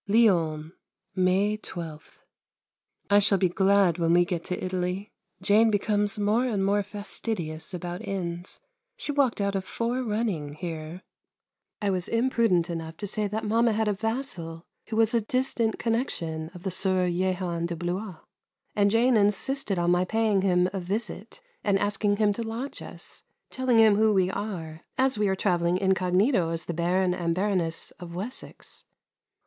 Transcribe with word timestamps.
Lyons, 0.07 0.71
May 1.15 1.57
12. 1.57 2.21
I 3.11 3.19
shall 3.19 3.37
be 3.37 3.49
glad 3.49 3.99
when 3.99 4.13
we 4.13 4.25
get 4.25 4.43
to 4.45 4.57
Italy. 4.65 5.11
Jane 5.43 5.69
becomes 5.69 6.17
more 6.17 6.43
and 6.43 6.65
more 6.65 6.81
fastidious 6.81 7.71
about 7.71 8.01
Inns. 8.01 8.59
She 8.97 9.11
walked 9.11 9.39
out 9.39 9.53
of 9.53 9.63
four 9.63 10.01
running, 10.01 10.53
here. 10.55 11.03
I 11.83 11.91
was 11.91 12.07
imprudent 12.07 12.67
enough 12.67 12.97
to 12.97 13.05
say 13.05 13.27
that 13.27 13.45
Mamma 13.45 13.73
had 13.73 13.87
a 13.87 13.93
vassal 13.93 14.65
who 14.87 14.95
was 14.95 15.13
a 15.13 15.21
distant 15.21 15.77
connection 15.77 16.49
of 16.55 16.63
the 16.63 16.71
Sieur 16.71 17.07
Jehan 17.07 17.67
de 17.67 17.75
Blois 17.75 18.15
and 18.75 18.89
Jane 18.89 19.15
insisted 19.15 19.77
on 19.77 19.91
my 19.91 20.03
paying 20.03 20.41
him 20.41 20.67
a 20.73 20.79
visit 20.79 21.41
and 21.63 21.77
asking 21.77 22.17
him 22.17 22.33
to 22.33 22.41
lodge 22.41 22.81
us, 22.81 23.21
telling 23.51 23.77
him 23.77 23.97
who 23.97 24.11
we 24.15 24.31
are, 24.31 24.81
as 24.97 25.19
we 25.19 25.27
are 25.27 25.35
travelling 25.35 25.77
incognito 25.77 26.49
as 26.49 26.65
the 26.65 26.73
Baron 26.73 27.13
and 27.13 27.35
Baroness 27.35 27.91
of 27.99 28.15
Wessex. 28.15 28.83